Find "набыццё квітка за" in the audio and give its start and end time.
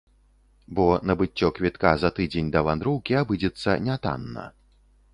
1.09-2.13